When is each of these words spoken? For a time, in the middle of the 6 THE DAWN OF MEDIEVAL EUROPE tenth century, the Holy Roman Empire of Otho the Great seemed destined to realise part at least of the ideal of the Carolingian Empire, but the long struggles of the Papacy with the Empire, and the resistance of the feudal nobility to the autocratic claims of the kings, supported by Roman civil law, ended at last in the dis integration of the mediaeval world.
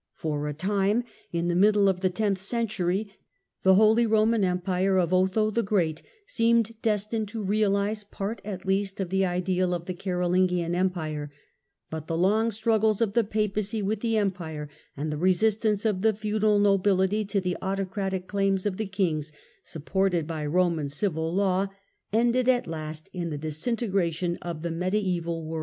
For 0.15 0.47
a 0.47 0.53
time, 0.55 1.03
in 1.31 1.47
the 1.47 1.55
middle 1.55 1.87
of 1.87 1.99
the 1.99 2.07
6 2.07 2.17
THE 2.19 2.23
DAWN 2.23 2.31
OF 2.31 2.31
MEDIEVAL 2.31 2.33
EUROPE 2.33 2.35
tenth 2.35 2.41
century, 2.41 3.17
the 3.61 3.75
Holy 3.75 4.05
Roman 4.07 4.43
Empire 4.43 4.97
of 4.97 5.13
Otho 5.13 5.51
the 5.51 5.61
Great 5.61 6.01
seemed 6.25 6.81
destined 6.81 7.27
to 7.27 7.43
realise 7.43 8.03
part 8.03 8.41
at 8.43 8.65
least 8.65 8.99
of 8.99 9.11
the 9.11 9.23
ideal 9.27 9.75
of 9.75 9.85
the 9.85 9.93
Carolingian 9.93 10.73
Empire, 10.73 11.31
but 11.91 12.07
the 12.07 12.17
long 12.17 12.49
struggles 12.49 12.99
of 12.99 13.13
the 13.13 13.23
Papacy 13.23 13.83
with 13.83 13.99
the 13.99 14.17
Empire, 14.17 14.67
and 14.97 15.11
the 15.11 15.17
resistance 15.17 15.85
of 15.85 16.01
the 16.01 16.13
feudal 16.13 16.57
nobility 16.57 17.23
to 17.23 17.39
the 17.39 17.55
autocratic 17.61 18.27
claims 18.27 18.65
of 18.65 18.77
the 18.77 18.87
kings, 18.87 19.31
supported 19.61 20.25
by 20.25 20.43
Roman 20.43 20.89
civil 20.89 21.31
law, 21.31 21.67
ended 22.11 22.49
at 22.49 22.65
last 22.65 23.07
in 23.13 23.29
the 23.29 23.37
dis 23.37 23.67
integration 23.67 24.37
of 24.41 24.63
the 24.63 24.71
mediaeval 24.71 25.45
world. 25.45 25.59